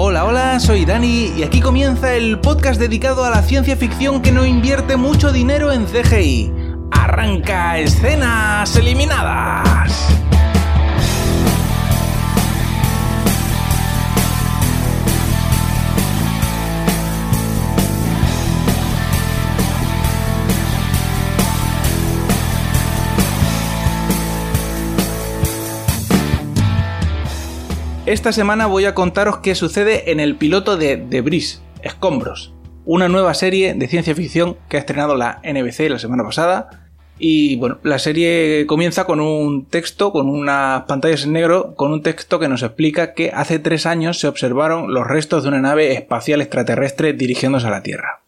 [0.00, 4.30] Hola, hola, soy Dani y aquí comienza el podcast dedicado a la ciencia ficción que
[4.30, 6.52] no invierte mucho dinero en CGI.
[6.92, 10.17] Arranca escenas eliminadas.
[28.08, 32.54] Esta semana voy a contaros qué sucede en el piloto de Breeze, Escombros,
[32.86, 36.88] una nueva serie de ciencia ficción que ha estrenado la NBC la semana pasada.
[37.18, 42.02] Y bueno, la serie comienza con un texto, con unas pantallas en negro, con un
[42.02, 45.92] texto que nos explica que hace tres años se observaron los restos de una nave
[45.92, 48.22] espacial extraterrestre dirigiéndose a la Tierra.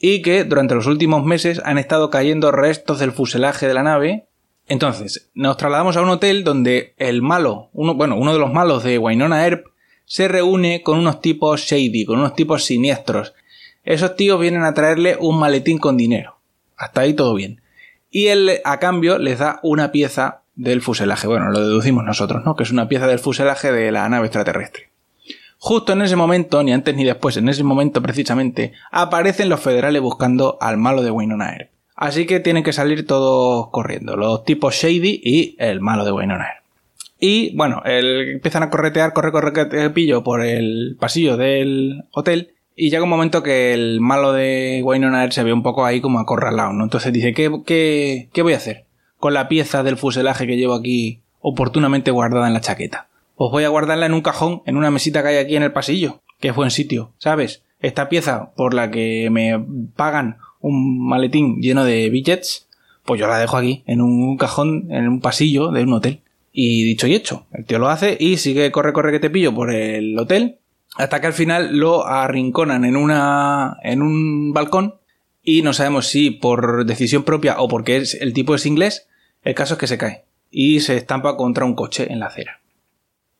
[0.00, 4.26] Y que durante los últimos meses han estado cayendo restos del fuselaje de la nave
[4.68, 8.84] entonces, nos trasladamos a un hotel donde el malo, uno, bueno, uno de los malos
[8.84, 9.66] de Wynonna Earp,
[10.04, 13.34] se reúne con unos tipos shady, con unos tipos siniestros.
[13.84, 16.38] Esos tíos vienen a traerle un maletín con dinero.
[16.76, 17.60] Hasta ahí todo bien.
[18.10, 21.26] Y él, a cambio, les da una pieza del fuselaje.
[21.26, 22.56] Bueno, lo deducimos nosotros, ¿no?
[22.56, 24.90] Que es una pieza del fuselaje de la nave extraterrestre.
[25.58, 30.02] Justo en ese momento, ni antes ni después, en ese momento precisamente, aparecen los federales
[30.02, 31.71] buscando al malo de Wynonna Earp.
[31.94, 36.48] Así que tienen que salir todos corriendo, los tipos Shady y el malo de Wynonna
[37.20, 42.54] Y bueno, empiezan a corretear, corre, corre, pillo por el pasillo del hotel.
[42.74, 46.18] Y llega un momento que el malo de Wynonna se ve un poco ahí como
[46.18, 46.84] acorralado, ¿no?
[46.84, 48.86] Entonces dice, ¿qué, qué, qué voy a hacer
[49.18, 53.08] con la pieza del fuselaje que llevo aquí oportunamente guardada en la chaqueta?
[53.36, 55.72] Pues voy a guardarla en un cajón, en una mesita que hay aquí en el
[55.72, 57.62] pasillo, que es buen sitio, ¿sabes?
[57.80, 59.62] Esta pieza por la que me
[59.94, 62.68] pagan un maletín lleno de billets,
[63.04, 66.20] pues yo la dejo aquí, en un cajón, en un pasillo de un hotel.
[66.52, 69.54] Y dicho y hecho, el tío lo hace y sigue corre, corre que te pillo
[69.54, 70.58] por el hotel,
[70.96, 74.94] hasta que al final lo arrinconan en una, en un balcón
[75.42, 79.08] y no sabemos si por decisión propia o porque es, el tipo es inglés,
[79.42, 82.60] el caso es que se cae y se estampa contra un coche en la acera.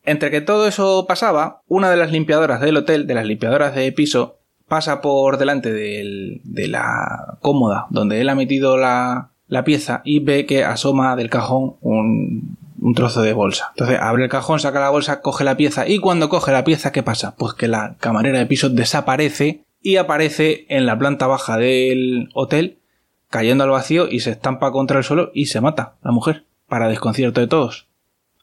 [0.04, 3.92] Entre que todo eso pasaba, una de las limpiadoras del hotel, de las limpiadoras de
[3.92, 4.38] piso,
[4.72, 9.28] pasa por delante de la cómoda donde él ha metido la,
[9.66, 12.56] pieza y ve que asoma del cajón un,
[12.94, 13.66] trozo de bolsa.
[13.72, 16.90] Entonces abre el cajón, saca la bolsa, coge la pieza y cuando coge la pieza,
[16.90, 17.36] ¿qué pasa?
[17.36, 22.78] Pues que la camarera de piso desaparece y aparece en la planta baja del hotel
[23.28, 26.88] cayendo al vacío y se estampa contra el suelo y se mata la mujer, para
[26.88, 27.88] desconcierto de todos.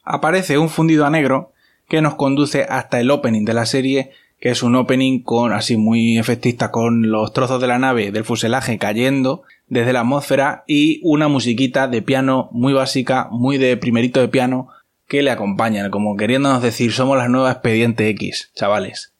[0.04, 1.50] Aparece un fundido a negro
[1.88, 5.76] que nos conduce hasta el opening de la serie que es un opening con así
[5.76, 11.00] muy efectista con los trozos de la nave del fuselaje cayendo desde la atmósfera y
[11.04, 14.68] una musiquita de piano muy básica, muy de primerito de piano
[15.06, 19.12] que le acompañan, como queriéndonos decir somos la nueva expediente X, chavales.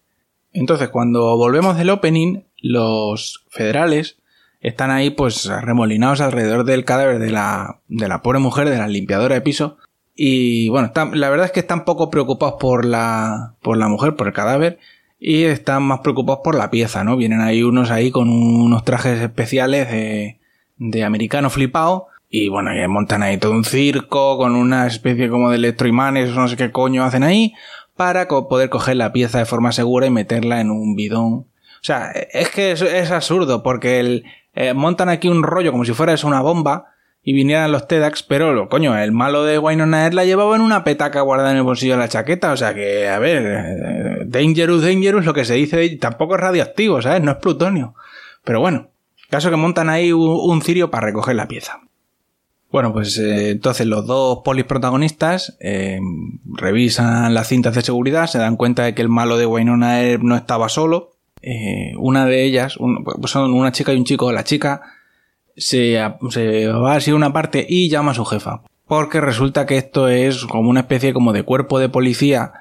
[0.52, 4.16] Entonces, cuando volvemos del opening, los federales
[4.60, 8.88] están ahí pues remolinados alrededor del cadáver de la, de la pobre mujer, de la
[8.88, 9.78] limpiadora de piso,
[10.14, 14.26] y bueno, la verdad es que están poco preocupados por la, por la mujer, por
[14.26, 14.78] el cadáver,
[15.20, 17.16] y están más preocupados por la pieza, ¿no?
[17.16, 20.40] Vienen ahí unos ahí con unos trajes especiales de,
[20.78, 25.56] de americano flipado y bueno, montan ahí todo un circo con una especie como de
[25.56, 27.54] electroimanes, no sé qué coño hacen ahí,
[27.96, 31.32] para poder coger la pieza de forma segura y meterla en un bidón.
[31.34, 35.92] O sea, es que es, absurdo, porque el, eh, montan aquí un rollo como si
[35.92, 36.89] fuera eso una bomba,
[37.22, 40.62] y vinieran los TEDx, pero lo coño, el malo de Wynonna Earp la llevaba en
[40.62, 44.24] una petaca guardada en el bolsillo de la chaqueta, o sea que, a ver, eh,
[44.26, 47.22] dangerous, dangerous, lo que se dice, tampoco es radioactivo, ¿sabes?
[47.22, 47.94] No es plutonio.
[48.42, 48.88] Pero bueno,
[49.28, 51.80] caso que montan ahí un, cirio para recoger la pieza.
[52.72, 56.00] Bueno, pues eh, entonces los dos polis protagonistas eh,
[56.54, 60.22] revisan las cintas de seguridad, se dan cuenta de que el malo de Wynonna Earp
[60.22, 61.10] no estaba solo.
[61.98, 62.78] una de ellas,
[63.20, 64.82] pues son una chica y un chico, la chica
[65.60, 68.62] se, va a una parte y llama a su jefa.
[68.86, 72.52] Porque resulta que esto es como una especie como de cuerpo de policía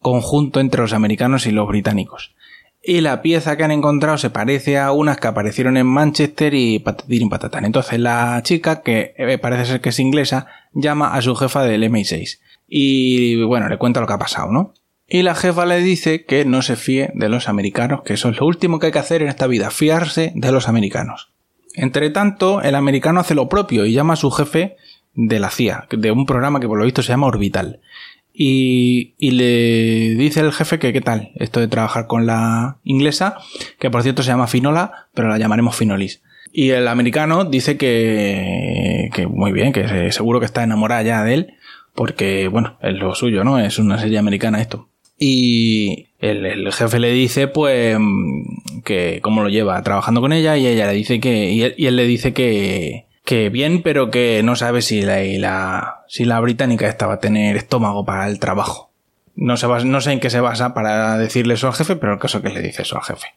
[0.00, 2.34] conjunto entre los americanos y los británicos.
[2.82, 6.78] Y la pieza que han encontrado se parece a unas que aparecieron en Manchester y
[6.78, 7.64] patatín patatán.
[7.64, 11.82] Entonces la chica, que eh, parece ser que es inglesa, llama a su jefa del
[11.84, 12.38] MI6.
[12.68, 14.74] Y bueno, le cuenta lo que ha pasado, ¿no?
[15.08, 18.38] Y la jefa le dice que no se fíe de los americanos, que eso es
[18.38, 21.32] lo último que hay que hacer en esta vida, fiarse de los americanos.
[21.76, 24.76] Entre tanto, el americano hace lo propio y llama a su jefe
[25.14, 27.80] de la CIA, de un programa que por lo visto se llama Orbital.
[28.32, 33.38] Y, le dice el jefe que qué tal esto de trabajar con la inglesa,
[33.78, 36.22] que por cierto se llama Finola, pero la llamaremos Finolis.
[36.50, 41.34] Y el americano dice que, que muy bien, que seguro que está enamorada ya de
[41.34, 41.54] él,
[41.94, 43.58] porque bueno, es lo suyo, ¿no?
[43.58, 44.88] Es una serie americana esto.
[45.18, 47.96] Y el, jefe le dice, pues,
[48.84, 52.04] que cómo lo lleva trabajando con ella y ella le dice que, y él, le
[52.04, 57.20] dice que, que bien, pero que no sabe si la, si la británica estaba a
[57.20, 58.90] tener estómago para el trabajo.
[59.34, 62.18] No, se no sé en qué se basa para decirle eso al jefe, pero el
[62.18, 63.28] caso es que le dice eso al jefe.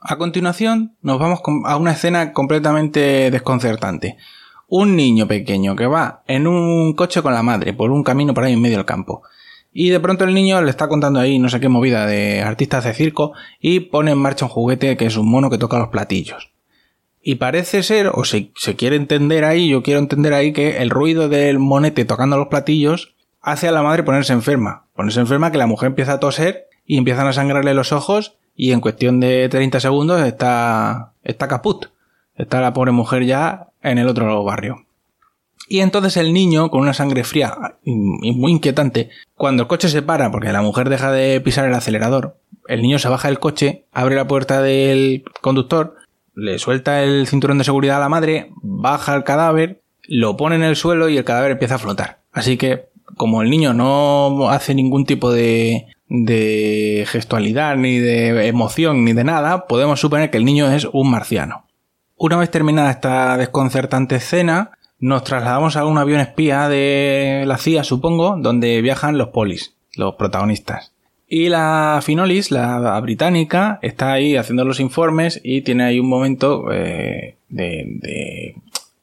[0.00, 4.18] A continuación, nos vamos a una escena completamente desconcertante.
[4.68, 8.44] Un niño pequeño que va en un coche con la madre por un camino por
[8.44, 9.22] ahí en medio del campo
[9.76, 12.84] y de pronto el niño le está contando ahí no sé qué movida de artistas
[12.84, 15.88] de circo y pone en marcha un juguete que es un mono que toca los
[15.88, 16.52] platillos.
[17.20, 20.90] Y parece ser, o se, se quiere entender ahí, yo quiero entender ahí que el
[20.90, 24.86] ruido del monete tocando los platillos hace a la madre ponerse enferma.
[24.94, 28.70] Ponerse enferma que la mujer empieza a toser y empiezan a sangrarle los ojos y
[28.70, 31.86] en cuestión de 30 segundos está, está caput.
[32.36, 34.83] Está la pobre mujer ya en el otro barrio.
[35.68, 40.02] Y entonces el niño, con una sangre fría y muy inquietante, cuando el coche se
[40.02, 42.36] para porque la mujer deja de pisar el acelerador,
[42.68, 45.96] el niño se baja del coche, abre la puerta del conductor,
[46.34, 50.64] le suelta el cinturón de seguridad a la madre, baja el cadáver, lo pone en
[50.64, 52.20] el suelo y el cadáver empieza a flotar.
[52.32, 59.04] Así que, como el niño no hace ningún tipo de, de gestualidad, ni de emoción,
[59.04, 61.66] ni de nada, podemos suponer que el niño es un marciano.
[62.16, 64.72] Una vez terminada esta desconcertante escena,
[65.04, 70.14] nos trasladamos a un avión espía de la CIA, supongo, donde viajan los polis, los
[70.14, 70.92] protagonistas.
[71.28, 76.72] Y la Finolis, la británica, está ahí haciendo los informes y tiene ahí un momento
[76.72, 78.54] eh, de,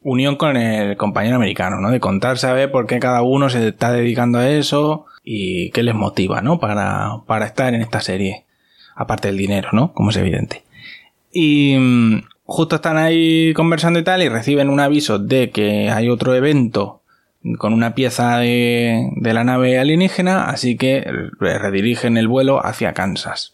[0.02, 1.92] unión con el compañero americano, ¿no?
[1.92, 5.94] De contar, saber por qué cada uno se está dedicando a eso y qué les
[5.94, 6.60] motiva, ¿no?
[6.60, 8.46] Para, para estar en esta serie.
[8.96, 9.94] Aparte del dinero, ¿no?
[9.94, 10.64] Como es evidente.
[11.32, 16.10] Y mm, justo están ahí conversando y tal y reciben un aviso de que hay
[16.10, 17.02] otro evento
[17.58, 21.04] con una pieza de, la nave alienígena, así que
[21.40, 23.54] redirigen el vuelo hacia Kansas.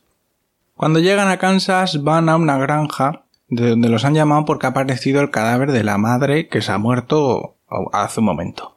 [0.76, 4.72] Cuando llegan a Kansas van a una granja de donde los han llamado porque ha
[4.72, 7.56] aparecido el cadáver de la madre que se ha muerto
[7.94, 8.76] hace un momento.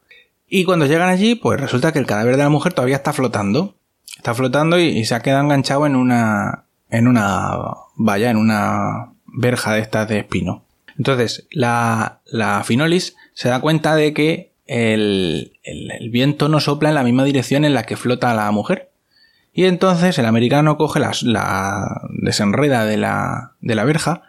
[0.49, 3.75] Y cuando llegan allí, pues resulta que el cadáver de la mujer todavía está flotando.
[4.16, 7.56] Está flotando y, y se ha quedado enganchado en una, en una
[7.96, 10.64] valla, en una verja de estas de espino.
[11.00, 16.94] Entonces, la, la Finolis se da cuenta de que el, el, viento no sopla en
[16.94, 18.90] la misma dirección en la que flota la mujer.
[19.52, 24.22] Y entonces el americano coge la, la desenreda de la, de la verja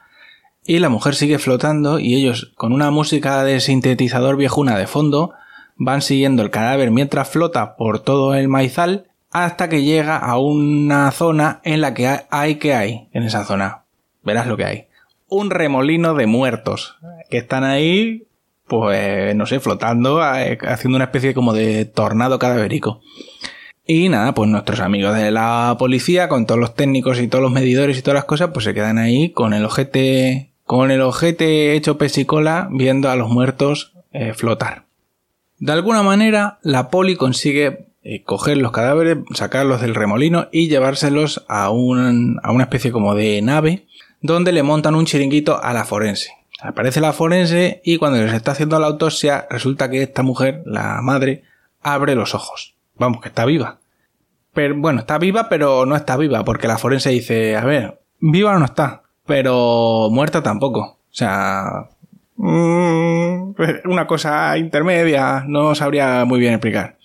[0.65, 5.33] y la mujer sigue flotando y ellos con una música de sintetizador viejuna de fondo
[5.75, 11.11] van siguiendo el cadáver mientras flota por todo el maizal hasta que llega a una
[11.11, 13.83] zona en la que hay que hay en esa zona.
[14.23, 14.87] Verás lo que hay
[15.31, 16.97] un remolino de muertos
[17.29, 18.27] que están ahí,
[18.67, 23.01] pues, no sé, flotando, haciendo una especie como de tornado cadavérico.
[23.87, 27.51] Y nada, pues nuestros amigos de la policía, con todos los técnicos y todos los
[27.51, 31.75] medidores y todas las cosas, pues se quedan ahí con el ojete, con el ojete
[31.75, 34.83] hecho pesicola, viendo a los muertos eh, flotar.
[35.59, 41.45] De alguna manera, la poli consigue eh, coger los cadáveres, sacarlos del remolino y llevárselos
[41.47, 43.85] a, un, a una especie como de nave
[44.21, 46.31] donde le montan un chiringuito a la forense.
[46.61, 51.01] Aparece la forense y cuando les está haciendo la autopsia resulta que esta mujer, la
[51.01, 51.43] madre,
[51.81, 52.75] abre los ojos.
[52.95, 53.79] Vamos, que está viva.
[54.53, 58.57] Pero bueno, está viva pero no está viva porque la forense dice, a ver, viva
[58.59, 60.81] no está, pero muerta tampoco.
[60.81, 61.89] O sea,
[62.35, 63.53] mm,
[63.85, 66.97] una cosa intermedia, no sabría muy bien explicar.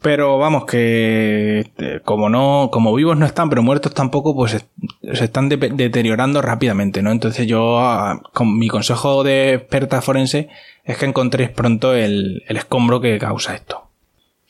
[0.00, 4.64] Pero vamos, que este, como no, como vivos no están, pero muertos tampoco, pues
[5.12, 7.10] se están deteriorando rápidamente, ¿no?
[7.10, 10.48] Entonces yo, ah, con mi consejo de experta forense
[10.84, 13.88] es que encontréis pronto el, escombro que causa esto.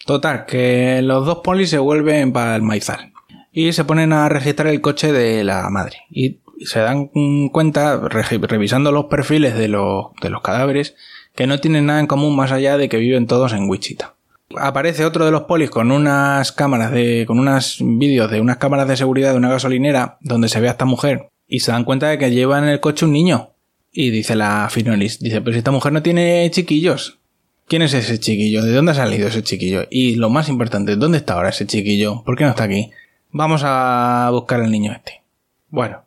[0.07, 3.12] Total, que los dos polis se vuelven para el maizal
[3.52, 5.99] y se ponen a registrar el coche de la madre.
[6.11, 7.09] Y se dan
[7.49, 10.97] cuenta, revisando los perfiles de los cadáveres,
[11.35, 14.14] que no tienen nada en común más allá de que viven todos en Wichita
[14.57, 18.88] aparece otro de los polis con unas cámaras de, con unos vídeos de unas cámaras
[18.88, 22.09] de seguridad de una gasolinera donde se ve a esta mujer y se dan cuenta
[22.09, 23.50] de que lleva en el coche un niño.
[23.90, 27.19] Y dice la Finolis, dice, pero si esta mujer no tiene chiquillos.
[27.67, 28.62] ¿Quién es ese chiquillo?
[28.62, 29.87] ¿De dónde ha salido ese chiquillo?
[29.90, 32.23] Y lo más importante, ¿dónde está ahora ese chiquillo?
[32.25, 32.90] ¿Por qué no está aquí?
[33.31, 35.23] Vamos a buscar al niño este.
[35.69, 36.02] Bueno,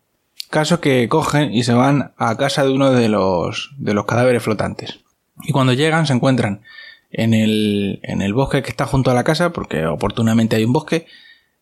[0.49, 4.41] caso que cogen y se van a casa de uno de los, de los cadáveres
[4.41, 4.99] flotantes.
[5.43, 6.61] Y cuando llegan se encuentran
[7.11, 10.73] en el, en el bosque que está junto a la casa, porque oportunamente hay un
[10.73, 11.05] bosque,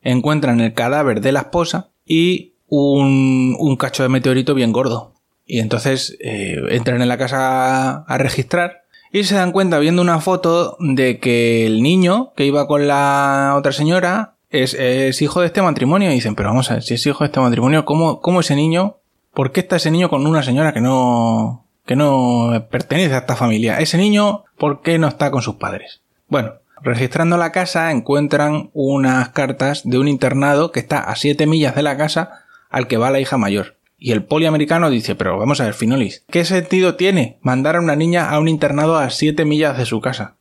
[0.01, 5.13] encuentran el cadáver de la esposa y un, un cacho de meteorito bien gordo.
[5.45, 10.19] Y entonces eh, entran en la casa a, registrar y se dan cuenta viendo una
[10.19, 14.75] foto de que el niño que iba con la otra señora es,
[15.21, 16.11] hijo de este matrimonio.
[16.11, 18.55] Y dicen, pero vamos a ver, si es hijo de este matrimonio, ¿cómo, cómo ese
[18.55, 18.97] niño,
[19.33, 23.35] por qué está ese niño con una señora que no, que no pertenece a esta
[23.35, 23.79] familia?
[23.79, 26.01] Ese niño, ¿por qué no está con sus padres?
[26.27, 26.53] Bueno,
[26.83, 31.81] registrando la casa encuentran unas cartas de un internado que está a 7 millas de
[31.81, 33.77] la casa al que va la hija mayor.
[33.97, 37.95] Y el poliamericano dice, pero vamos a ver, Finolis, ¿qué sentido tiene mandar a una
[37.95, 40.35] niña a un internado a 7 millas de su casa?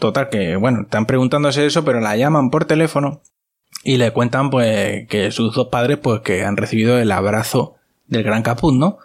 [0.00, 3.22] Total, que bueno, están preguntándose eso, pero la llaman por teléfono
[3.84, 7.76] y le cuentan pues que sus dos padres pues que han recibido el abrazo
[8.08, 8.98] del gran caput, ¿no?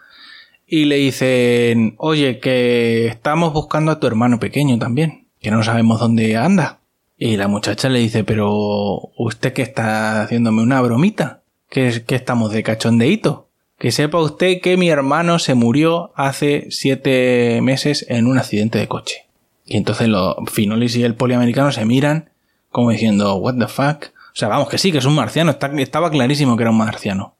[0.65, 5.99] Y le dicen, oye, que estamos buscando a tu hermano pequeño también, que no sabemos
[5.99, 6.79] dónde anda.
[7.17, 12.51] Y la muchacha le dice, pero usted que está haciéndome una bromita, que, que estamos
[12.51, 13.49] de cachondeíto.
[13.77, 18.87] Que sepa usted que mi hermano se murió hace siete meses en un accidente de
[18.87, 19.25] coche.
[19.65, 22.29] Y entonces los Finolis y el poliamericano se miran
[22.73, 24.11] como diciendo, what the fuck.
[24.33, 27.35] O sea, vamos, que sí, que es un marciano, estaba clarísimo que era un marciano.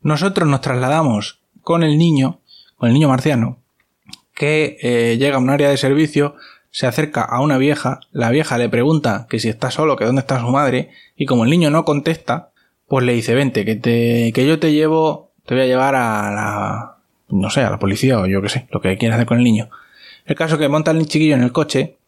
[0.00, 2.40] Nosotros nos trasladamos con el niño,
[2.82, 3.58] con el niño marciano,
[4.34, 6.34] que eh, llega a un área de servicio,
[6.72, 10.18] se acerca a una vieja, la vieja le pregunta que si está solo, que dónde
[10.18, 12.50] está su madre, y como el niño no contesta,
[12.88, 16.32] pues le dice, vente, que, te, que yo te llevo, te voy a llevar a
[16.32, 16.96] la,
[17.28, 19.44] no sé, a la policía o yo qué sé, lo que quieras hacer con el
[19.44, 19.70] niño.
[20.24, 21.98] El caso es que monta el chiquillo en el coche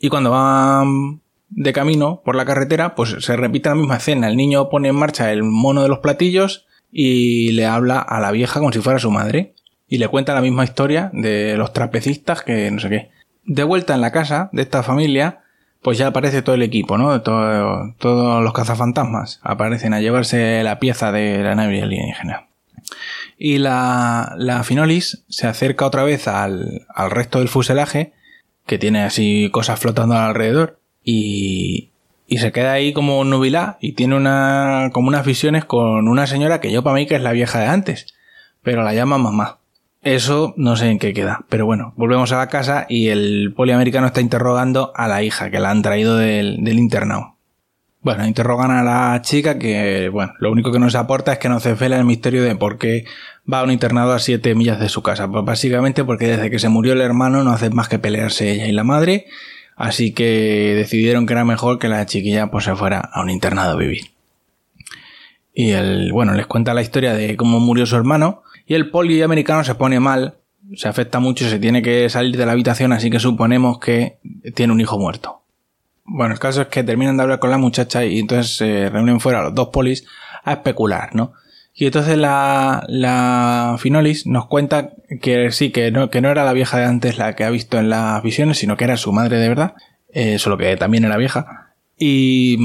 [0.00, 4.26] y cuando van de camino por la carretera, pues se repite la misma escena.
[4.26, 8.32] El niño pone en marcha el mono de los platillos y le habla a la
[8.32, 9.54] vieja como si fuera su madre.
[9.94, 13.10] Y le cuenta la misma historia de los trapecistas que no sé qué.
[13.44, 15.42] De vuelta en la casa de esta familia,
[15.82, 17.22] pues ya aparece todo el equipo, ¿no?
[17.22, 22.48] todos los cazafantasmas aparecen a llevarse la pieza de la nave alienígena.
[23.38, 28.14] Y la, la Finolis se acerca otra vez al, al resto del fuselaje,
[28.66, 31.92] que tiene así cosas flotando alrededor, y,
[32.26, 36.60] y se queda ahí como nubilá y tiene una, como unas visiones con una señora
[36.60, 38.12] que yo para mí que es la vieja de antes,
[38.60, 39.60] pero la llama mamá.
[40.04, 41.46] Eso no sé en qué queda.
[41.48, 45.58] Pero bueno, volvemos a la casa y el poliamericano está interrogando a la hija que
[45.58, 47.34] la han traído del, del internado.
[48.02, 51.64] Bueno, interrogan a la chica que, bueno, lo único que nos aporta es que nos
[51.64, 53.06] desvela el misterio de por qué
[53.50, 55.26] va a un internado a 7 millas de su casa.
[55.26, 58.66] Pues básicamente porque desde que se murió el hermano no hace más que pelearse ella
[58.66, 59.24] y la madre,
[59.74, 63.72] así que decidieron que era mejor que la chiquilla pues se fuera a un internado
[63.72, 64.10] a vivir.
[65.54, 69.22] Y el, bueno, les cuenta la historia de cómo murió su hermano, y el poli
[69.22, 70.34] americano se pone mal,
[70.74, 74.18] se afecta mucho, se tiene que salir de la habitación, así que suponemos que
[74.54, 75.42] tiene un hijo muerto.
[76.04, 79.20] Bueno, el caso es que terminan de hablar con la muchacha y entonces se reúnen
[79.20, 80.06] fuera los dos polis
[80.42, 81.32] a especular, ¿no?
[81.76, 86.52] Y entonces la, la Finolis nos cuenta que sí, que no, que no era la
[86.52, 89.38] vieja de antes la que ha visto en las visiones, sino que era su madre
[89.38, 89.74] de verdad,
[90.12, 91.74] eh, solo que también era vieja.
[91.98, 92.58] Y,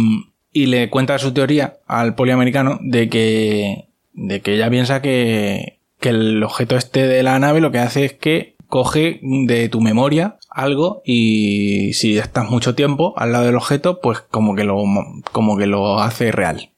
[0.51, 6.09] y le cuenta su teoría al poliamericano de que, de que ella piensa que, que
[6.09, 10.37] el objeto este de la nave lo que hace es que coge de tu memoria
[10.49, 14.83] algo y si estás mucho tiempo al lado del objeto, pues como que lo,
[15.31, 16.69] como que lo hace real.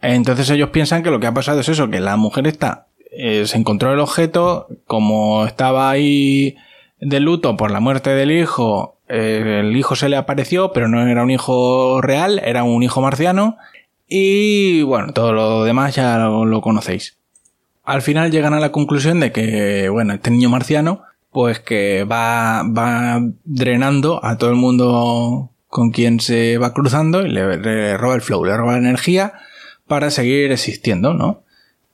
[0.00, 3.46] Entonces ellos piensan que lo que ha pasado es eso, que la mujer está, eh,
[3.46, 6.56] se encontró el objeto, como estaba ahí
[7.00, 11.06] de luto por la muerte del hijo, eh, el hijo se le apareció, pero no
[11.06, 13.56] era un hijo real, era un hijo marciano,
[14.08, 17.21] y bueno, todo lo demás ya lo conocéis.
[17.84, 22.62] Al final llegan a la conclusión de que, bueno, este niño marciano pues que va,
[22.62, 28.20] va drenando a todo el mundo con quien se va cruzando y le, roba el
[28.20, 29.32] flow, le roba la energía
[29.88, 31.42] para seguir existiendo, ¿no?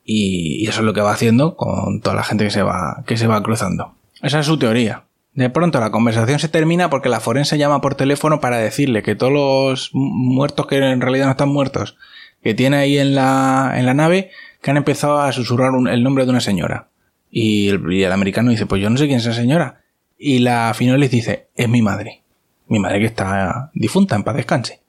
[0.04, 3.16] Y, eso es lo que va haciendo con toda la gente que se va, que
[3.16, 3.94] se va cruzando.
[4.20, 5.04] Esa es su teoría.
[5.34, 9.14] De pronto la conversación se termina porque la forense llama por teléfono para decirle que
[9.14, 11.96] todos los muertos que en realidad no están muertos,
[12.42, 16.24] que tiene ahí en la, en la nave, que han empezado a susurrar el nombre
[16.24, 16.88] de una señora.
[17.30, 19.82] Y el, americano dice, pues yo no sé quién es esa señora.
[20.18, 22.22] Y la les dice, es mi madre.
[22.66, 24.80] Mi madre que está difunta, en paz descanse.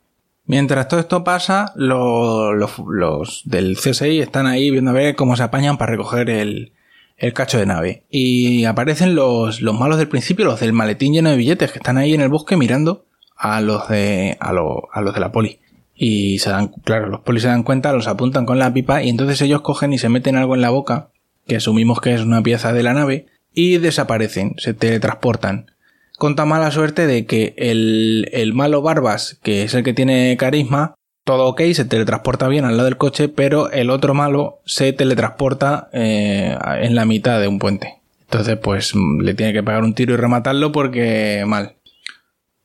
[0.46, 5.44] Mientras todo esto pasa, los, los, del CSI están ahí viendo a ver cómo se
[5.44, 6.74] apañan para recoger el,
[7.18, 8.06] el cacho de nave.
[8.10, 11.98] Y aparecen los, los malos del principio, los del maletín lleno de billetes, que están
[11.98, 13.06] ahí en el bosque mirando
[13.38, 15.60] a los de, a, a los de la poli.
[16.02, 19.10] Y se dan, claro, los polis se dan cuenta, los apuntan con la pipa y
[19.10, 21.10] entonces ellos cogen y se meten algo en la boca
[21.50, 25.72] que asumimos que es una pieza de la nave, y desaparecen, se teletransportan.
[26.18, 30.38] Con tan mala suerte de que el, el malo Barbas, que es el que tiene
[30.38, 34.94] carisma, todo ok, se teletransporta bien al lado del coche, pero el otro malo se
[34.94, 37.96] teletransporta eh, en la mitad de un puente.
[38.22, 41.78] Entonces, pues le tiene que pegar un tiro y rematarlo porque mal.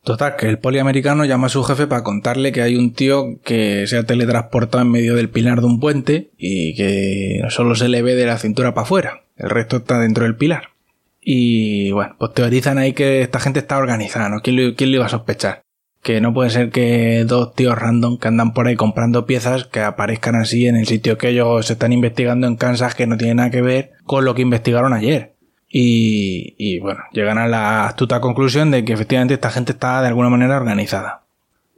[0.05, 3.87] Total, que el poliamericano llama a su jefe para contarle que hay un tío que
[3.87, 8.03] se ha teletransportado en medio del pilar de un puente y que solo se le
[8.03, 9.23] ve de la cintura para afuera.
[9.37, 10.75] El resto está dentro del pilar.
[11.23, 14.41] Y bueno, pues teorizan ahí que esta gente está organizada, ¿no?
[14.41, 15.63] ¿Quién lo, iba a sospechar?
[16.03, 19.81] Que no puede ser que dos tíos random que andan por ahí comprando piezas que
[19.81, 23.51] aparezcan así en el sitio que ellos están investigando en Kansas que no tiene nada
[23.51, 25.34] que ver con lo que investigaron ayer.
[25.77, 30.31] Y, bueno, llegan a la astuta conclusión de que efectivamente esta gente está de alguna
[30.31, 31.25] manera organizada.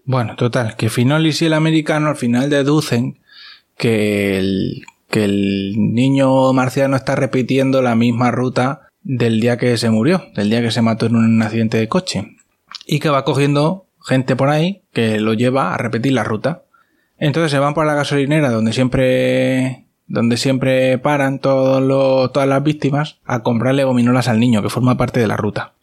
[0.04, 3.20] Bueno, total, que Finolis y el americano al final deducen
[3.78, 9.88] que el, que el niño marciano está repitiendo la misma ruta del día que se
[9.88, 12.36] murió, del día que se mató en un accidente de coche.
[12.84, 16.64] Y que va cogiendo gente por ahí que lo lleva a repetir la ruta.
[17.16, 23.18] Entonces se van por la gasolinera donde siempre donde siempre paran todos todas las víctimas
[23.24, 25.74] a comprarle gominolas al niño, que forma parte de la ruta.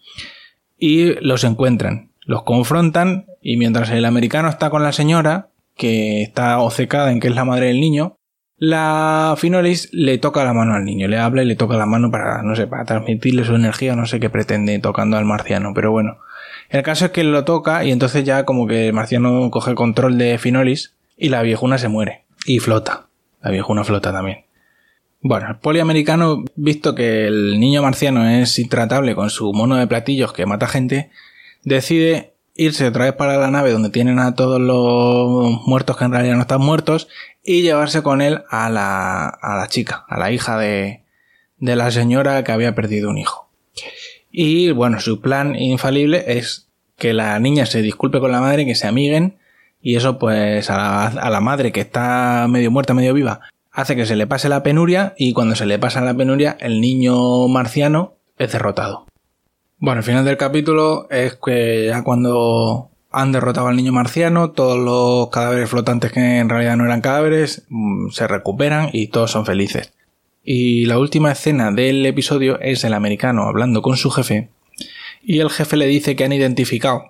[0.78, 6.60] Y los encuentran, los confrontan y mientras el americano está con la señora, que está
[6.60, 8.18] obcecada en que es la madre del niño,
[8.58, 12.12] la Finolis le toca la mano al niño, le habla y le toca la mano
[12.12, 15.92] para, no sé, para transmitirle su energía, no sé qué pretende tocando al marciano, pero
[15.92, 16.18] bueno.
[16.70, 20.18] El caso es que lo toca y entonces ya como que el marciano coge control
[20.18, 23.08] de Finolis y la viejuna se muere y flota.
[23.44, 24.46] La viejuna flota también.
[25.22, 30.34] Bueno, el poliamericano, visto que el niño marciano es intratable con su mono de platillos
[30.34, 31.12] que mata gente,
[31.64, 36.12] decide irse otra vez para la nave donde tienen a todos los muertos que en
[36.12, 37.08] realidad no están muertos
[37.44, 41.04] y llevarse con él a la, a la chica, a la hija de,
[41.58, 43.50] de la señora que había perdido un hijo.
[44.32, 48.76] Y bueno, su plan infalible es que la niña se disculpe con la madre, que
[48.76, 49.38] se amiguen
[49.84, 54.16] y eso pues a la, madre que está medio muerta, medio viva, hace que se
[54.16, 58.54] le pase la penuria y cuando se le pasa la penuria el niño marciano es
[58.54, 59.06] derrotado.
[59.80, 64.80] Bueno, el final del capítulo es que ya cuando han derrotado al niño marciano, todos
[64.80, 69.46] los cadáveres flotantes que en realidad no eran cadáveres mm, se recuperan y todos son
[69.46, 69.94] felices.
[70.46, 74.50] Y la última escena del episodio es el americano hablando con su jefe
[75.22, 77.04] y el jefe le dice que han identificado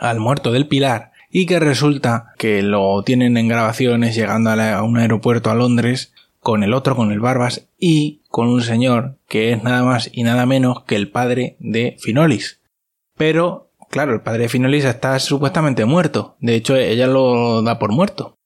[0.00, 4.98] al muerto del pilar y que resulta que lo tienen en grabaciones llegando a, un
[4.98, 9.62] aeropuerto a Londres con el otro, con el Barbas y con un señor que es
[9.62, 12.60] nada más y nada menos que el padre de Finolis.
[13.16, 16.36] Pero, claro, el padre de Finolis está supuestamente muerto.
[16.40, 18.36] De hecho, ella lo da por muerto.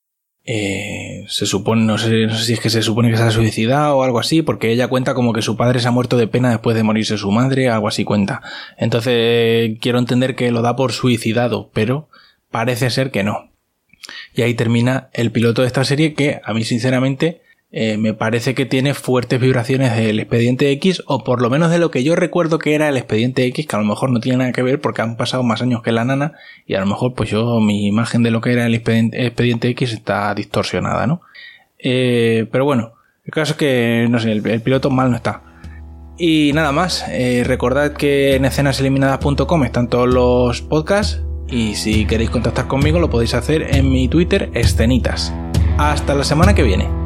[0.45, 3.31] Eh, se supone, no sé, no sé si es que se supone que se ha
[3.31, 6.27] suicidado o algo así, porque ella cuenta como que su padre se ha muerto de
[6.27, 8.41] pena después de morirse su madre, algo así cuenta.
[8.77, 12.09] Entonces, quiero entender que lo da por suicidado, pero
[12.53, 13.49] Parece ser que no.
[14.35, 18.53] Y ahí termina el piloto de esta serie que a mí sinceramente eh, me parece
[18.53, 22.15] que tiene fuertes vibraciones del expediente X o por lo menos de lo que yo
[22.15, 24.79] recuerdo que era el expediente X que a lo mejor no tiene nada que ver
[24.81, 26.33] porque han pasado más años que la nana
[26.67, 29.93] y a lo mejor pues yo mi imagen de lo que era el expediente, X
[29.93, 31.21] está distorsionada, ¿no?
[31.79, 32.93] Eh, pero bueno,
[33.25, 35.41] el caso es que no sé, el, piloto mal no está.
[36.19, 42.29] Y nada más, eh, recordad que en escenaseliminadas.com están todos los podcasts y si queréis
[42.29, 45.33] contactar conmigo lo podéis hacer en mi Twitter escenitas.
[45.77, 47.02] Hasta la semana que viene.